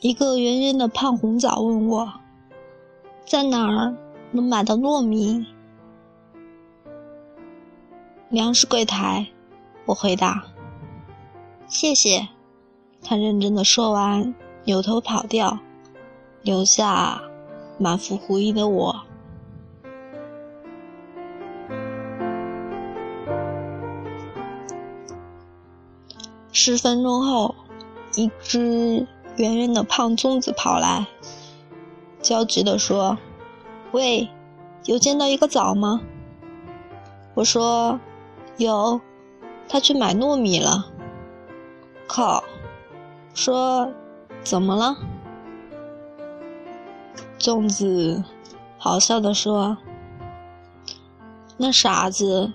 [0.00, 2.12] 一个圆圆的胖红枣问我，
[3.26, 3.96] 在哪儿
[4.30, 5.44] 能买到糯米？
[8.28, 9.26] 粮食柜台，
[9.86, 10.44] 我回答。
[11.66, 12.28] 谢谢，
[13.02, 15.58] 他认真的说完，扭头跑掉，
[16.42, 17.20] 留下
[17.76, 19.02] 满腹狐疑的我。
[26.52, 27.56] 十分钟后，
[28.14, 31.06] 一只圆圆的胖粽子跑来，
[32.20, 33.16] 焦急地说
[33.92, 34.28] ：“喂，
[34.84, 36.00] 有见到一个枣吗？”
[37.34, 38.00] 我说
[38.58, 39.00] ：“有，
[39.68, 40.86] 他去买糯米了。”
[42.08, 42.42] 靠，
[43.32, 43.92] 说
[44.42, 44.96] 怎么了？
[47.38, 48.24] 粽子
[48.76, 49.76] 好笑的说
[51.56, 52.52] ：“那傻子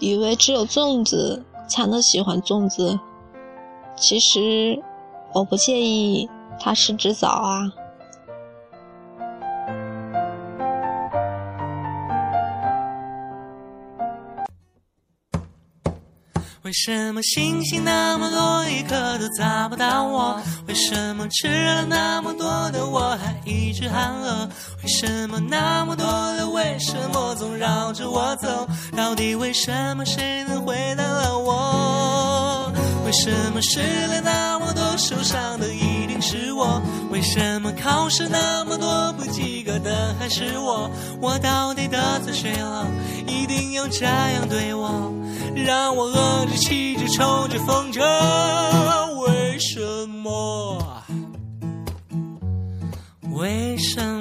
[0.00, 2.98] 以为只有粽子才能喜欢粽子。”
[3.96, 4.82] 其实，
[5.34, 7.72] 我不介意他是只枣啊。
[16.62, 20.40] 为什么星星那么多，一颗都砸不到我？
[20.66, 24.48] 为什么吃了那么多的我还一直喊饿？
[24.82, 28.66] 为什么那么多的为什么总绕着我走？
[28.96, 32.03] 到底为什么谁能回答了我？
[33.14, 36.82] 为什么失恋那么多，受伤的一定是我？
[37.12, 40.90] 为什么考试那么多，不及格的还是我？
[41.20, 42.84] 我到底得罪谁了？
[43.24, 45.12] 一定要这样对我？
[45.54, 48.02] 让我饿着、气着、抽着、疯着，
[49.20, 50.82] 为什么？
[53.30, 54.13] 为什么？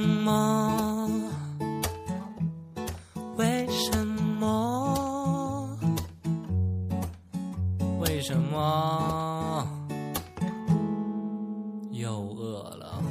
[8.25, 9.67] 什么
[11.91, 13.03] 又饿了？